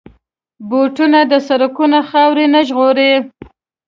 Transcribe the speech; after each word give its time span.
بوټونه 0.69 1.19
د 1.31 1.33
سړکونو 1.47 1.99
خاورې 2.09 2.45
نه 2.53 2.61
ژغوري. 2.67 3.13